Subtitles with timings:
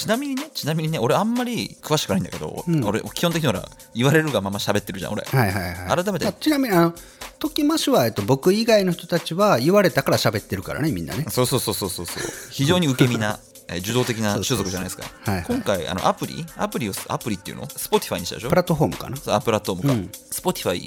[0.00, 2.84] ちなみにねちなみにね俺あんまり詳しくないんだけど、うん。
[2.84, 5.22] 俺基本的にほら言われるがまま喋ってるじゃん俺。
[5.22, 6.04] はいはいはい。
[6.04, 6.26] 改めて。
[6.26, 6.94] あちなみにあの
[7.38, 11.26] トキマッシュは、えっと、僕以外の人たちは言われたから喋ってるからねみんなね。
[11.28, 12.22] そうそうそうそうそうそう。
[12.50, 15.04] 非常に受け身なえー受動的な種族じゃないですか。
[15.04, 15.44] はいはい。
[15.46, 16.44] 今回あのアプリ？
[16.56, 18.48] アプリをアプリっていうの？Spotify にしたでしょ？
[18.48, 19.16] プラットフォームかな？
[19.16, 20.10] そうあプラットフォームか、うん。
[20.30, 20.80] Spotify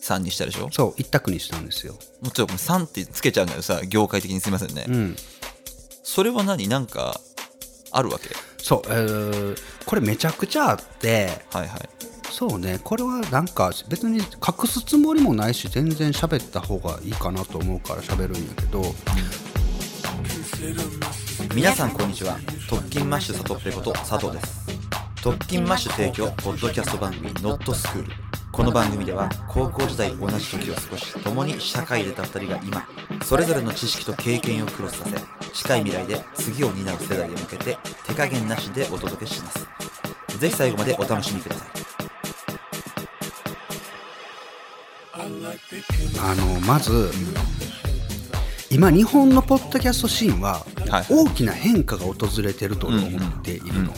[0.00, 0.68] さんにしたでしょ？
[0.72, 1.92] そう一択にしたんですよ。
[2.22, 5.16] もうちょっと3ってつけちゃうんだよさ業界的にすいませんね、うん。
[6.02, 6.66] それは何？
[6.66, 7.20] なんか
[7.92, 8.30] あるわけ？
[8.70, 11.88] そう、えーこれめちゃくちゃあってはいはい。
[12.30, 18.84] そうねこれはなんか別に隠すつもりもないし全然喋った方がいいかなと思うから喋るんやけど。
[21.52, 22.38] 皆さんこんにちは。
[22.68, 24.68] 特勤マッシュサトッペこと佐藤です。
[25.20, 28.12] 特勤マッシュ提供ポッドキャスト番組ノットスクール。
[28.52, 32.88] この番組では高校時代同じ時を過ごし共に社会で出た2人が今
[33.24, 39.66] それぞれの知識と経験をクロスさせ近い未来で次を担う世代へ向けて手加減なしでお届けします。
[40.38, 41.68] ぜひ最後までお楽しみください。
[46.22, 47.10] あのまず
[48.70, 51.06] 今日本のポッドキャストシーンははい。
[51.10, 53.92] 大きな変化が訪れてると思っているの。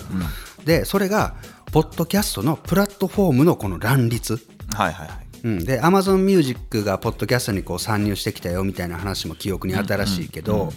[0.64, 1.34] でそれが
[1.72, 4.44] ポッドキャストのプラットフォームのこの乱立。
[4.74, 10.72] はいはいはいうん、で Amazon Music がポッドキャストにこう参入してきたよみたいな話も記憶に新しいけど、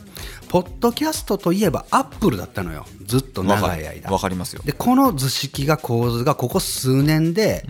[0.49, 2.85] ポッドキャストといえばアップルだったのよ。
[3.05, 4.11] ずっと長い間。
[4.11, 4.61] わかりますよ。
[4.66, 7.66] でこの図式が構図がここ数年で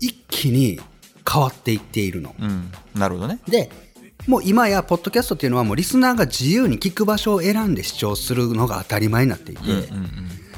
[0.00, 0.80] 一気に
[1.30, 2.72] 変わっていっているの、うん。
[2.94, 3.40] なるほどね。
[3.48, 3.70] で
[4.26, 9.62] もう今やポッドキャストっていうのはもうリスナーが自由に聞く場所を選んで視聴するのが当たり前になっていて、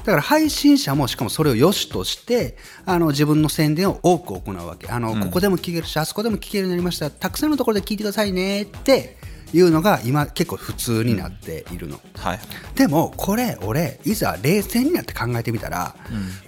[0.00, 2.56] だから配信者もしかもそれを良しとして
[2.86, 4.88] あの自分の宣伝を多く行うわけ。
[4.88, 7.10] あの、ここでも聞けるしあそこでも聞けるようになりました。
[7.10, 8.62] たくさんのところで聞いてくださいね。
[8.62, 9.16] って
[9.52, 12.00] いうのが今結構普通になっているの。
[12.16, 12.40] はい。
[12.74, 15.94] でもこれ俺いざ冷静になって考えてみたら、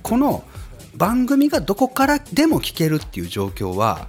[0.02, 0.44] この
[0.94, 4.08] 番組がどこからでも聞けるっていう状況は、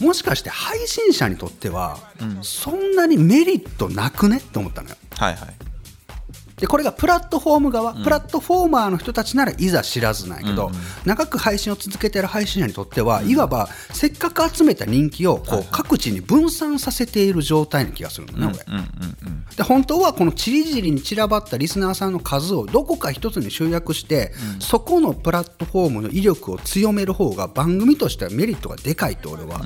[0.00, 1.98] もしかして配信者にとっては、
[2.42, 4.38] そんなにメリットなくね？
[4.38, 4.96] って思ったのよ。
[5.16, 5.71] はいはい
[6.56, 10.70] でこれがプラットフォーム側、プラットフォーマーの人たちならいざ知らずなんやけど、
[11.04, 18.76] 長く配信を続けている配信者にとっては、いわばせっかく集めた人気をこう各地に分散させている状態な気がするのね、俺。
[18.76, 19.44] うんうんうん。
[19.56, 29.60] で本当はこのちりぢりに散らばったリスナーさんの数をどこか一つに集約して、そこのプラットフォームの威力を強める方が番組としてはメリットがでかいと俺は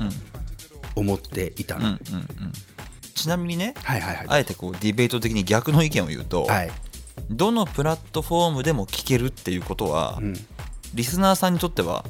[0.95, 1.97] 思っていたの、
[3.17, 4.25] ちなみにねはいはいはい。
[4.29, 6.71] あえてこうディベート的に逆の意見を言うと、はい。
[7.29, 10.21] どのプラットフォームでも聞けるっていうことは、
[10.93, 12.05] リスナーさんにとっては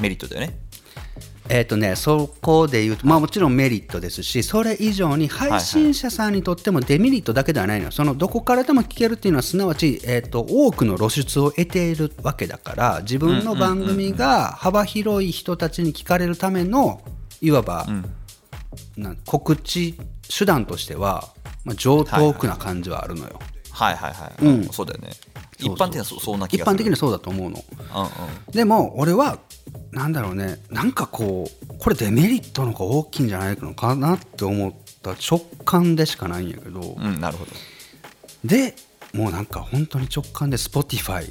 [0.00, 0.56] メリットだよね。
[1.48, 7.90] えっ、とねそこで言うとまあもちろんメリットですしそれ以上に配信者さんにとってもデメリットだけではないのよ。
[7.90, 17.02] そのどこからでも聞けるっていうのはすなわち、えー、と多くの露出を得ているわけだから自分の番組が幅広い人たちに聞かれるための
[17.40, 18.04] いわば、なん
[19.26, 21.28] 告知手段としては、
[21.64, 23.38] まあ、上等句な感じはあるのよ、
[23.70, 24.44] はいはいはい。
[24.44, 25.10] うんそうだよね。
[25.58, 26.74] 一般的にはそそんな気がする。
[26.74, 28.06] 一般的にはそうだと思うのうんう
[28.50, 28.52] ん。
[28.52, 29.38] でも俺は
[29.90, 34.72] なんだろうねなんかこうこれデメリットの方が大きいんじゃないのかなって思っ
[35.02, 37.50] た直感でしかないんやけど、うん、なるほど。
[38.44, 38.74] で
[39.14, 41.30] もうなんか本当に直感で Spotify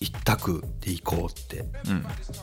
[0.00, 1.64] 一択でいこうって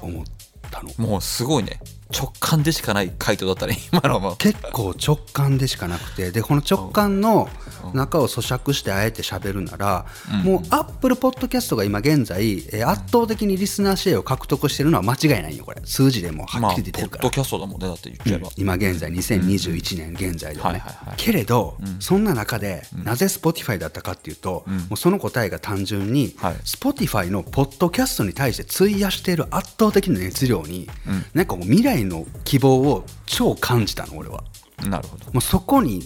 [0.01, 0.25] 思っ
[0.71, 1.79] たの、もうすごいね。
[2.11, 4.31] 直感でしかない回答だったね、 今のはも。
[4.31, 4.37] う。
[4.37, 6.31] 結構直感でしかなくて。
[6.31, 7.49] でこの直感の
[7.93, 10.05] 中を咀嚼してあえて喋るなら、
[10.43, 15.81] もう Apple Podcast が今現在、えー圧倒的にリスナーシェアを獲得してるのは間違いないよこれ。
[15.85, 18.49] 数字でもはまあ、っきポッり出てるから、ドキャストだもんね、だって言っちゃえば。
[18.57, 20.83] 今現在2021年現在ではね
[21.17, 26.55] けれど、そんな中でなぜ Spotify だったかっていうと、もうその答えが単純に、はい。
[26.65, 30.89] Spotify のポッドキャストに対して費やしている圧倒的な熱量に、
[31.33, 34.43] なんかもう未来の希望を超感じたの俺は。
[34.89, 35.25] なるほど。
[35.27, 36.03] もうそこに、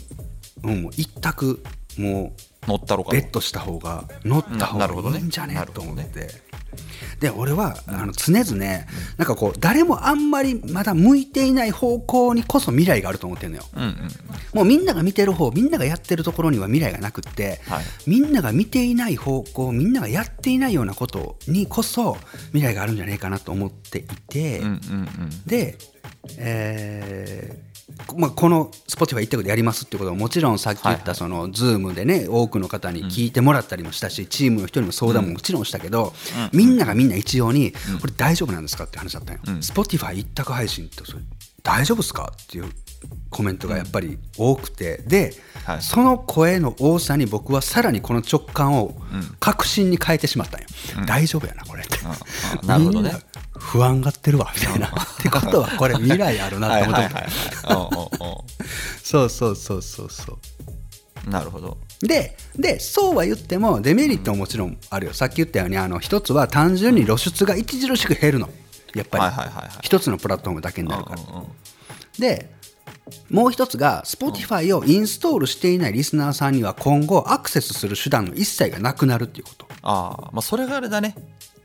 [0.64, 1.62] うんもう一択
[1.98, 2.34] も
[2.68, 5.56] 乗ったろかうベットした方が乗った方がいいんじゃね？
[5.56, 6.30] なると思って。
[7.20, 8.58] で俺はあの常々
[9.18, 13.64] なんかこう誰もあんまりまだ向いていない方向にこそ未来があると思ってるのよ。
[13.76, 13.94] うんうん。
[14.54, 22.18] もうみんなが見てる方みんながやってるところには未来がなくって、はいみんなが見ていない方向みんながやっていないようなことにこそ
[22.52, 25.44] 未来があるんじゃないかなと思っていて、うんうんうん。
[25.46, 25.78] で、
[26.38, 27.73] えーこ
[28.18, 36.14] まあ、この Spotify 一択でやりますっていうことはもちろんさっき言ったその Zoom でね多くの方に聞いてもらったりもしたし、チームの人にも相談ももちろんしたけど、
[36.52, 41.20] みんながみんな一様にこれ大丈夫なんですかって話だったんよ、Spotify 一択配信ってそれ
[41.64, 42.66] 大丈夫ですかっていう
[43.30, 45.34] コメントがやっぱり多くて、で、
[45.66, 45.82] はい。
[45.82, 48.96] その声の多さに僕はさらにこの直感を
[49.40, 50.68] 確信に変えてしまったんよ、
[51.06, 51.98] 大丈夫やなこれって、
[52.86, 53.10] ほどね。
[53.10, 53.14] みん。
[53.14, 53.20] な
[53.58, 54.88] 不安がってるわみたいな。
[54.90, 54.92] っ
[55.22, 57.14] てことはこれ未来あるなって思って、はいはい。
[57.14, 58.38] はいはいうんうん
[59.04, 60.38] そうそうそうそうそう
[61.26, 61.30] う。
[61.30, 61.78] んなるほど。
[62.02, 65.14] ででそうは言ってもデメリットももちろんあるよ。
[65.14, 68.50] さっき言ったようにあの一つは単純に露出が著しく減るの。
[68.96, 69.24] やっぱり、
[69.82, 71.48] 一つのプラットフォームだけになるから、うんうん。
[72.20, 72.52] で
[73.30, 79.68] もう一つが Spotify をインストールしていないリスナーさんには今後アクセスする手段の一切がなくなるっていうこと。
[79.82, 81.16] ああまあそれがあれだね。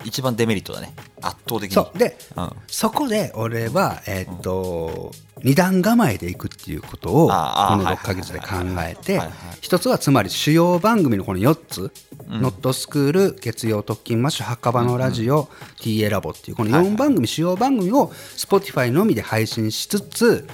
[0.04, 0.94] 一番デメリットだね。
[1.20, 1.74] 圧倒的に。
[1.74, 1.98] そう。
[1.98, 2.50] で、うん。
[2.66, 5.12] そこで俺はえーっと、
[5.44, 8.46] 二段構えでいくっていうことをこのあーはい6ヶ月で考
[8.80, 9.18] えて
[9.60, 11.92] 一つはつまり主要番組のこの4つ
[12.28, 15.48] 「ノットスクール」「月曜特勤マッシュ」「墓場のラジオ」
[15.80, 20.46] 「TA ラボ」っていうこの4番組主要番組を Spotify のみで配信しつつ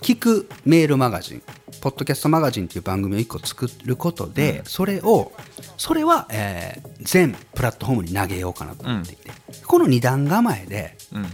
[0.00, 1.42] 聞くメールマガジン
[1.80, 5.32] ポッドキャストマガジンっていう番組を1個作ることでそれを
[5.76, 9.30] それはえー全プラットフォームに投げようかなと思っていて
[9.66, 11.26] この二段構えでうん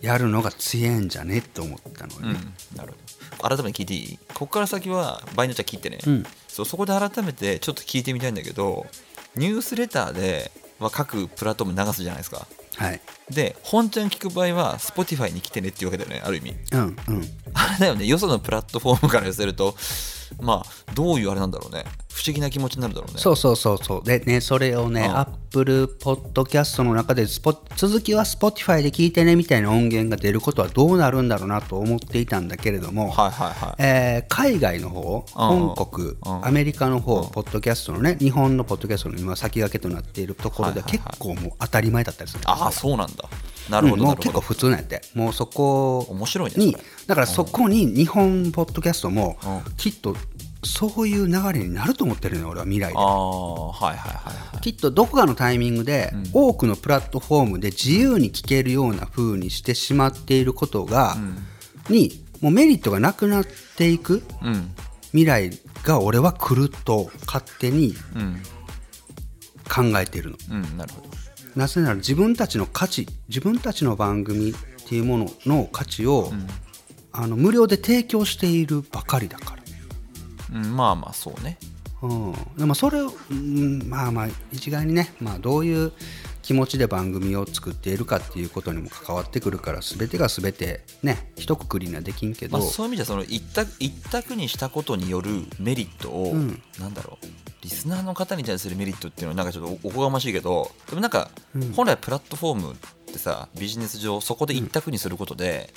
[0.00, 2.32] やるのが強えんじゃねって思ったのうん。
[2.32, 2.38] ね、
[2.74, 2.94] なる
[3.38, 3.56] ほど。
[3.56, 4.18] 改めて聞いていい？
[4.34, 6.24] ここから先は場合によっては切ってね、うん。
[6.48, 8.86] そうそこで改めてちょっと聞いてみたいんだけど
[9.36, 12.46] ニュースレターでは各プラットフォーム流すじゃないですか。
[12.76, 13.00] はい。
[13.30, 16.56] で本ちゃん聞く場合は Spotify に来てねっていうわけだよねある意味。
[16.72, 16.96] うんうん。
[17.54, 19.76] あれだよねよそのプラットフォームから寄せると
[20.40, 21.84] まあどういうあれなんだろうね。
[22.12, 23.20] 不思議な気持ちになるだろうね。
[23.20, 24.04] そうそうそうそう。
[24.04, 25.16] でねそれをね、うん。
[25.16, 33.74] アップルポッドキャストの中でスポ続きは Spotify で聞いてねみたいな音源が出ることはどうなるんだろうなと思っていたんだけれども、はいはいはい。
[33.78, 35.72] えー海外の方、うん。
[35.74, 36.46] 本国、うん。
[36.46, 41.10] アメリカの方、ポッドキャストのね、日本のポッドキャストの今先駆けとなっているところでははいはいはい。
[41.10, 42.64] 結構もう当たり前だったりするんですよ。
[42.64, 43.24] ああそうなんだ
[43.70, 45.02] なるほうんもう結構普通なんやって。
[45.14, 46.76] もうそこ面白いねに
[47.06, 49.72] だからそこに日本ポッドキャストもうん。
[49.76, 50.16] きっと
[50.62, 52.96] そういう流れになると思ってるのよ俺は未来で。
[52.96, 53.02] は
[53.80, 54.60] いはいはいはい。
[54.60, 61.16] きっとどこかのタイミングで多くのプラットフォームで自由に聞けるような風にしてしまっていることが、
[61.88, 63.46] にもうメリットがなくなっ
[63.76, 64.74] ていくうん。
[65.12, 65.50] 未来
[65.82, 68.42] が俺は来ると勝手にうん。
[69.72, 70.36] 考えているの。
[70.50, 71.19] うんなるほど
[71.56, 74.54] なぜなら自分たちの価値自分たちの番組っ
[74.88, 76.32] ていうものの価値を、
[77.12, 79.60] あの無料で提供しているばかりだから。
[80.52, 81.58] うんまあまあそうね。
[82.02, 85.92] うん、でもそれを、うんまあまあ一概にね、まあ、どういう
[86.42, 96.62] 気持ちで番組を作っているかっていうことにも関わってくるから全てが全てね一括りにはできんけど、まあ、そういう意味ではその一択一択にしたことによるメリットを、うん。
[96.78, 101.30] なんだろうリスナーの方に対するメリットっていうのはなんかちょっとおおこがましいけどでもなんか、
[101.76, 102.76] 本来プラットフォームっ
[103.12, 105.72] てさビジネス上そこで一択にすることで、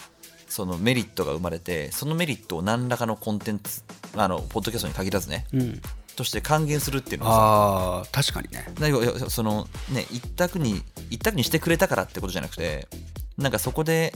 [0.48, 3.82] そのメリットが生まれてそのメリットを何らかのコンテンツ
[4.16, 5.82] あのポッドキャストに限らずね、うん、
[6.16, 8.68] として還元するっていうのはさ確かにね。
[8.80, 12.88] だそのね一択に一択にしてくれたからってことじゃなくて
[13.38, 14.14] なんかそこで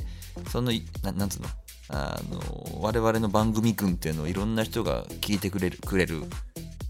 [0.50, 1.48] そのいななんつうの
[1.90, 6.24] あの我々の番組群っていうのをいろんな人が聞いてくれるくれる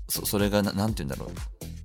[0.10, 1.30] そそれが何て言うんだろう。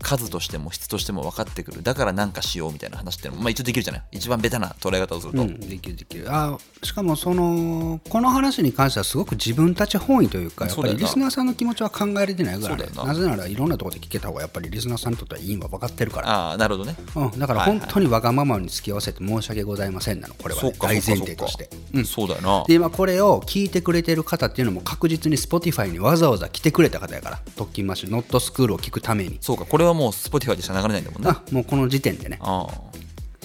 [0.03, 1.83] 数としても質としても分かってくる。
[1.83, 4.03] だからなんかしようみたいな話ってのも、まあ、一応できるじゃない？
[4.13, 6.27] 一番ベタな捉え方をすると、うん、できるできる。
[6.29, 13.05] あしかもそのこの話に関してはすごく自分たち本位というかやっぱりリスナーさんの気持ちは考えれてないぐらいな。
[13.05, 16.29] なぜならいろんなところで聞けた方がやっぱりリスナーさんにとってはいいのは分かってるから。
[16.29, 16.97] ああなるほどね。
[17.15, 21.69] うん、だから本当にわがままに付き合わせて申し訳ございませんなのこれは、ね、大前提として。
[21.73, 22.65] そうかそうだよな。
[22.67, 27.41] で今これを聞いてくれてる方っていうのも確実に Spotify にわざわざ来てくれた方やから。
[27.57, 29.39] 特勤マッシュノットスクールを聞くために。
[29.41, 31.31] そうかこれはもう Spotify でしか流れないんだもんね。
[31.31, 32.39] あもうこの時点でね。
[32.41, 32.67] あ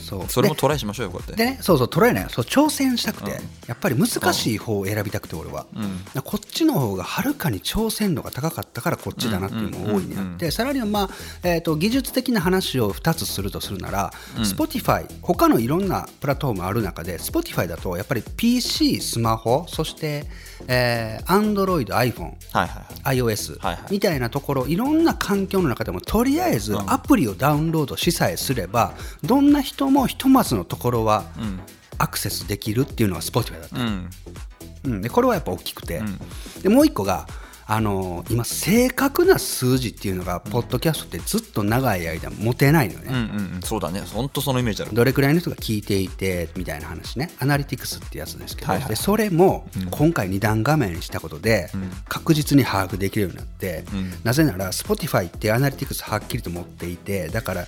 [0.07, 0.23] そう。
[0.23, 1.43] あそれもでトライしましょうよこうやって。
[1.43, 3.37] でねそうそうトライねそう挑戦したくて、うん。
[3.67, 5.79] やっぱり難しい方を選びたくて俺は、う
[6.19, 6.21] ん。
[6.21, 11.09] こっちの方がはるかに挑戦度が高かったからこっちだなっていうのが大いにあってさらには、まあ
[11.43, 20.25] えー、と技術的な話を2つするとするなら、Spotify 他のいろんなプラットフォームある中で Spotify だとやっぱり PC スマホそして、
[20.67, 23.17] えー、Android、iPhone はいはいはい。
[23.17, 23.85] iOS はいはい。
[23.91, 31.25] みたいなところいろんな環境の中でもとりあえずアプリをダウンロードしさえすればどんな人もひとまずのところは
[31.97, 34.09] アクセスできるっていうのは Spotify だった、うん。
[34.83, 36.19] うん、でこれはやっぱ大きくて、ん。
[36.61, 37.27] でもう一個が
[37.69, 43.61] あのー今正確な数字っていうのがポッドキャストってずっと長い間持てないのよね、うんうんうん。
[43.61, 44.01] そうだね。
[44.01, 44.93] 本当そのイメージある。
[44.93, 47.31] どれくらいの人が聞いていてみたいな話ね。
[47.39, 48.89] アナリティクスってやつですけど、はいはい。
[48.89, 51.69] でそれも今回2段画面にしたことで
[52.07, 54.13] 確実に把握できるようになって、うん。
[54.23, 57.65] なぜなら Spotify ってアナリティクスはっきりと持っていてだから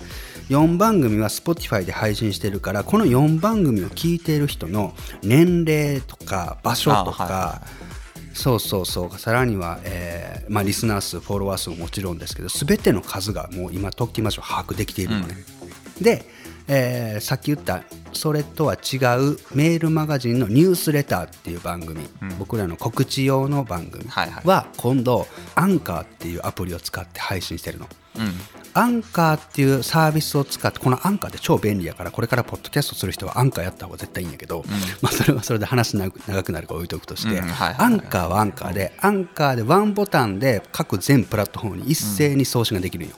[0.48, 7.89] 4番組は Spotify で配信してるからこの4番組を聞いている人の年齢とか場所とか、あはいはい
[8.32, 9.18] そうそうそう。
[9.18, 15.34] さらには、えーまあ、リスナー数フォロワー数ももちろんですけど全ての数がもう今特訓マッシュ把握できているのね、
[16.00, 16.24] で、
[16.68, 17.82] えーさっき言った
[18.12, 22.08] それとは違うメールマガジンのニュースレターっていう番組、
[22.38, 24.04] 僕らの告知用の番組。
[24.44, 27.88] は今度アンカーっていうアプリを使って配信してるの。
[28.16, 28.32] うん
[28.74, 34.64] アンカーっていうサービスを使ってこのアンカーって超便利やからこれからポッドキャストする人はアンカーやった方が絶対いいんやけど、
[35.02, 37.44] まあ、それはそれで話長く長くなるから置いとくとして、ア
[37.88, 43.16] ンカーはアンカーでアンカーでワンボタンで各全プラットフォームに一斉に送信ができるんよ、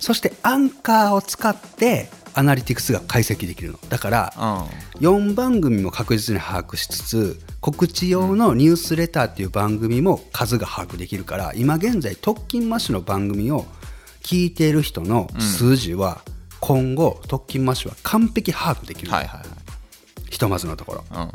[0.00, 3.78] そしてアンカーを使ってアナリティクスが解析できるの。
[3.88, 4.86] だからうん。
[5.00, 13.66] 4番組も確実に把握しつつ告知用のニュースレターっていう番組も数が把握できるから今現在特勤マッシュの番組を
[14.26, 16.20] 聞いている人の数字は
[16.58, 19.40] 今後特勤マッシュは完璧把握できる、はいはい
[20.28, 21.04] ひとまずのところ。
[21.08, 21.28] はい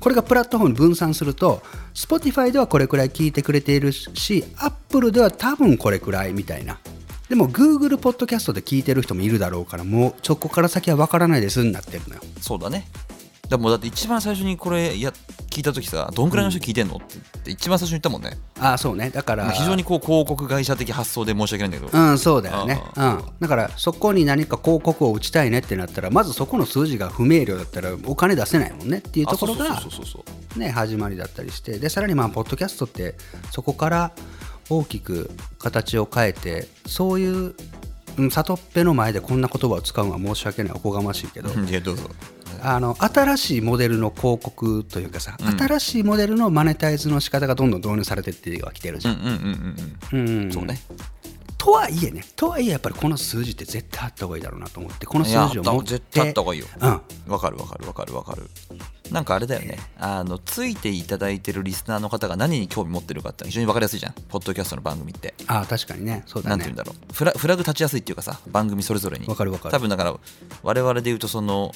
[0.00, 1.62] これがプラットフォームに分散すると
[1.94, 6.80] Spotify ではこれくらい聞いてくれているし Apple では多分これくらいみたいな。
[7.28, 12.20] でも Google ポッドキャストで聞いてる人もいるだろうからもうそこから先は分からないですになってるのよ。
[12.24, 12.88] うんそうだね
[13.52, 15.12] でもだって一番最初にこれや
[15.50, 16.96] 聞いた時さどんくらいの人聞いてんの？
[16.96, 18.38] って言って一番最初に言ったもんね。
[18.58, 19.10] ああそうね。
[19.10, 21.98] だから非常にこう広告会社的発想で申し訳ないんだけど。
[21.98, 22.82] うんそうだよね。
[22.96, 23.10] うあ。
[23.10, 23.24] ん。
[23.40, 28.98] だからそこに何か広告を打ちたいねってなったらまずそこの数字が不明瞭だったらお金出せないもんね。
[28.98, 29.82] っていうところが
[30.56, 31.78] ね、始まりだったりして。
[31.78, 33.16] でさらにまあポッドキャストって
[33.50, 34.12] そこから
[34.70, 37.54] 大きく形を変えてそういう
[38.16, 40.72] うん里っぺの前でこんな言葉を使うのは申し訳ない。
[40.74, 42.08] おこがましいけど、うんいやどうぞ
[42.64, 49.14] あの新しいモデルの広告というかさ、新しいモデルのマネタイズの仕方がどんどん導入されてってはきてるじゃん。
[49.16, 49.36] うんうんうん
[50.12, 50.20] うん。
[50.20, 50.44] うん。
[50.44, 50.80] うんそうね。
[51.58, 56.66] とはいえねとはいえやっぱりこの数字って絶対あった方がいいだろうなと思ってこの数字を持って絶対あった方がいいよ。
[56.80, 57.32] うん。
[57.32, 58.50] わかるわかるわかるわかる。
[59.12, 59.78] なんかあれだよね。
[59.98, 64.12] あのついていただいてるリスナーの方が何に興味持ってるかって非常に分かりやすいじゃん。
[64.28, 65.34] ポッドキャストの番組って。
[65.46, 66.24] ああ確かにね。
[66.26, 66.50] そうだね。
[66.50, 67.14] なんて言うんだろう。
[67.14, 69.26] フラフラグ立ちやすいっていうかさ番組それぞれに。
[69.26, 69.72] わかるわかる。
[69.72, 70.14] 多分だから
[70.64, 71.72] 我々で言うとその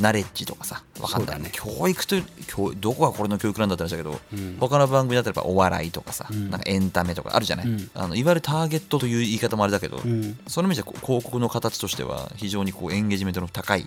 [0.00, 1.50] ナレッジとかさ分かんない、ね。
[1.52, 4.20] 教育という教どこがこれの教育なんだって話だけど、
[4.60, 13.84] 他の番組だったらお笑いとかさ、なんかエンタメとかあるじゃない、あのいわゆるターゲットという言い方もあれだけど、んその意味じゃ広告の形としては非常にこうエンゲージメントの高い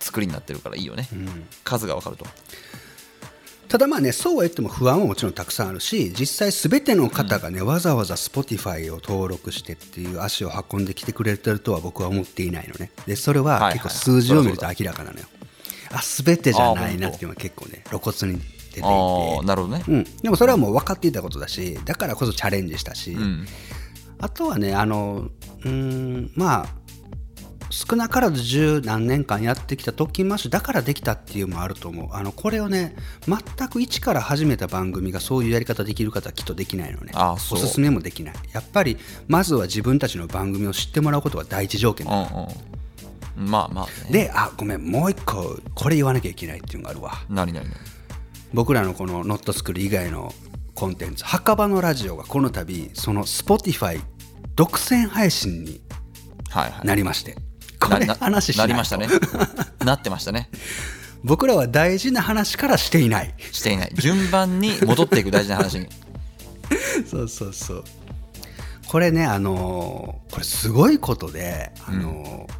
[0.00, 1.08] 作りになってるからいいよね、
[1.64, 2.26] 数が分かると
[3.72, 12.92] ただまあねそうは言っても不安はもちろんたくさんあるし実際すべての方がね、わざわざ Spotify を登録してっていう足を運んできてくれてるとは僕は思っていないのね。
[13.06, 15.24] でそれは結構数字を見ると明らかなのよ、
[15.90, 18.82] あすべてじゃないなっていうのは結構ね露骨に出ていて。
[18.82, 23.46] なるほどね、うん、でもそれはもう分かっていたことだしだからこそチャレンジしたし、うん。
[24.18, 25.30] あとはねあの
[25.64, 26.81] うーんまあ
[27.72, 32.08] 少なからず十何年間やってきた特勤マッシュだからできたっていうのもあると思う。
[32.12, 32.94] あのこれをね
[33.26, 37.12] 全く一から始めた番組がそういうやり方できる方はきっとできないのね。
[37.16, 38.34] おすすめもできない。
[38.52, 42.06] やっぱりまずは自分たちの番組を知ってもらうことが第一条件。
[42.06, 43.50] だ、うんうん。
[43.50, 44.10] まあまあね。
[44.10, 44.84] であごめん。
[44.84, 47.12] もう一個これ言わなきゃいけないっていうのがあるわ。
[47.30, 47.74] 何何何？
[48.52, 50.34] 僕らのこのノットスクール以外の
[50.74, 54.02] コンテンツ墓場のラジオがこの度その Spotify
[54.56, 55.80] 独占配信に
[56.50, 56.86] はいはい。
[56.86, 57.36] なりまして
[57.90, 59.08] これな話しなりましたね。
[59.84, 60.48] なってましたね。
[61.24, 63.34] 僕らは大事な話からしていない。
[63.52, 63.92] していない。
[63.94, 65.86] 順番に戻っていく大事な話に。
[67.10, 67.84] そうそうそう。
[68.88, 72.52] これねあのーこれすごいことで、あのー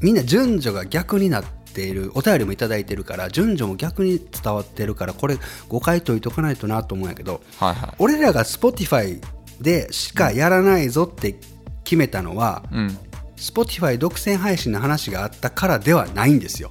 [0.00, 5.36] みんな順序が逆になっているお便りもいただいてるから順序も逆に伝わってるからこれ
[5.68, 7.90] 誤解解いとかないとなと思うんやけどはいはい。
[7.98, 9.20] 俺らが Spotify
[9.60, 11.38] でしかやらないぞって
[11.84, 12.98] 決めたのは、うん
[13.40, 16.70] Spotify 独占配信の話があったからではないんですよ。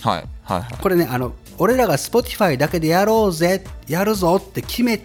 [0.00, 0.78] はいはいはい。
[0.80, 5.00] これねあの俺らが Spotify だけでやろうぜやるぞって決め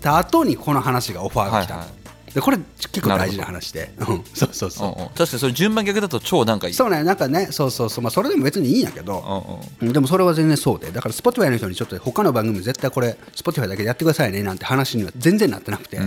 [0.00, 2.02] た後にこの話がオファーが来た、はいは
[2.32, 3.92] でこれ結構大事な話で。
[3.98, 5.08] うんそうそうそう、うんうん。
[5.08, 6.74] 確かにそれ順番逆だと超なんかいい。
[6.74, 8.04] そうねなんかねそうそうそう。
[8.04, 9.92] まあそれでも別にいいんやけど、うんうんうん。
[9.92, 10.90] でもそれは全然そうで。
[10.92, 15.98] だから Spotify の人にちょっと他の番組絶対これ Spotify だけでやってくださいねなんて話には全然なってなくて、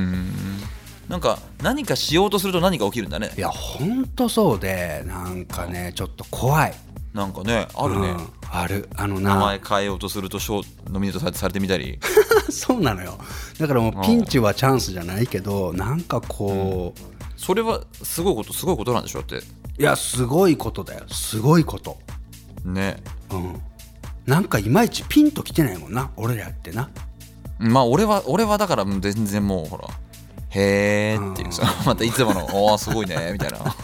[1.07, 3.31] なんか何かしようとすると何か起きるんだね。
[3.37, 6.73] いやほんとそうでなんかねちょっと怖い。
[7.13, 8.89] なんかねあるね、うんある。
[8.95, 11.99] あの名な前変えようとすると賞ノミネートされてみたり。
[12.49, 13.17] そうなのよ。
[13.59, 19.45] だからもうピンチはチャンスじゃないけどなんかこう、それはすごいことすごいことなんでしょだって。
[19.77, 21.03] いやすごいことだよ。
[21.09, 21.97] すごいこと。
[22.63, 22.97] ね。
[23.31, 23.61] うん。
[24.25, 26.11] なんかいまいちピンときてないもんな。
[26.15, 26.89] 俺らってな。
[27.59, 29.87] まあ俺は俺はだからもう全然もうほら
[30.49, 33.75] へーっていうさまたいつもの「おーすごいね」みたいな。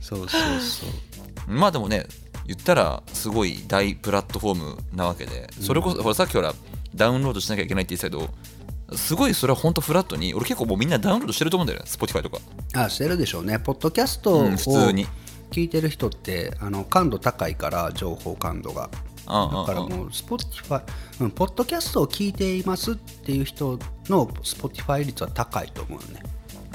[0.00, 0.28] そうそう
[0.60, 1.50] そう。
[1.50, 2.06] まあでもね
[2.46, 6.54] 言ったらすごい大プラットフォームなわけでそれこそほらさっきほら
[6.94, 8.26] ダウンロードしなきゃいけないって言ってたけ
[8.90, 12.38] どすごいそれは本当フラットに俺結構もうみんなダウンロードしてると思うんだよね Spotify とか。
[12.74, 13.58] あしてるでしょうね。
[13.58, 15.06] ポッドキャストをうん普通に。
[15.50, 18.88] 聞いてる人ってあの感度高いから情報感度が
[19.28, 19.52] うんうんうん。
[19.52, 20.82] だからもう Spotify、
[21.20, 26.22] うん、ポッドキャストを聞いていますっていう人の Spotify 率は高いと思うよね。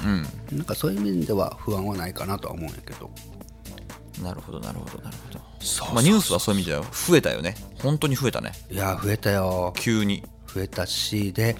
[0.04, 0.56] うん。
[0.58, 3.10] なんかそういう面では不安はないかなとは思うんやけど。
[4.22, 5.40] なるほどなるほどなるほど。
[5.60, 7.54] そうまあ、ニュースはそういう意味では増えたよね。
[7.82, 8.52] 本当に増えたね。
[8.70, 9.72] いや増えたよ。
[9.76, 10.22] 急に。
[10.46, 11.56] 増えたしで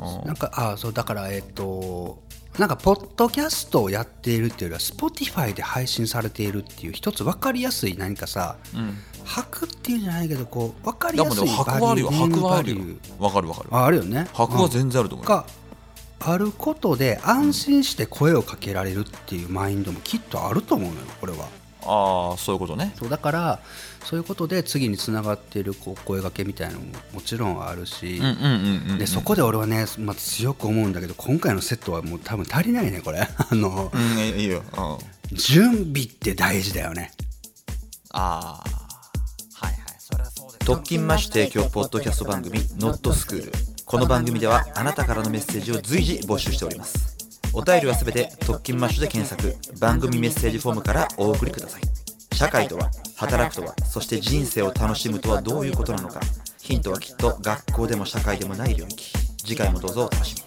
[0.00, 0.26] うん。
[0.26, 2.22] なんかあそうだからえっと
[2.58, 8.98] なんかポッドキャストをやっているっていうよりは Spotify で配信されているっていう一つ分かりやすい何かさうん。
[9.24, 12.08] 箔っていうんじゃないけどこう分かりやすいでもでも箔はあるよ。
[12.08, 12.48] はあるよ。
[12.48, 13.22] バリュー。
[13.22, 13.68] わかるわかる。
[13.70, 14.26] ああるよね。
[14.32, 15.26] 箔は全然あると思う
[16.20, 21.48] あることで安心して声をかけられるっていうマインドもきっとあると思うのよこれは
[21.88, 22.92] ああそういうことね。
[22.96, 23.60] そうだから
[24.04, 28.20] そういうことで次につながっているこう声掛けみたいなのももちろんあるし、
[28.98, 33.20] でそこで俺はね、まあ、強く思うんだけど今回のセットはもう多分足りないねこれ。
[33.26, 34.98] あのうんいいよ、うん、あ
[35.32, 37.12] 準備って大事だよね。
[38.10, 38.62] あ
[39.54, 39.74] はいはい。
[39.98, 40.66] それはそうです。
[40.66, 43.52] 特勤マッシュ提供ポッドキャスト番組「ノットスクール
[43.88, 47.17] この番組ではあなたからのメッセージを随時募集しております
[47.58, 49.56] お便りはすべて特勤マッシュで検索。
[49.80, 51.82] 番組メッセージフォームからお送りください。
[52.36, 56.20] 社会とは働くとはそして人生を楽しむとはどういうことなのか。
[56.60, 59.12] ヒントはきっと学校でも社会でもない領域。
[59.38, 60.37] 次回もどうぞお楽しみ